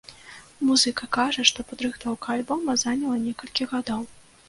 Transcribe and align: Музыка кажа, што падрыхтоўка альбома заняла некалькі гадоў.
Музыка 0.69 1.09
кажа, 1.19 1.45
што 1.51 1.67
падрыхтоўка 1.73 2.27
альбома 2.39 2.79
заняла 2.89 3.25
некалькі 3.31 3.73
гадоў. 3.77 4.01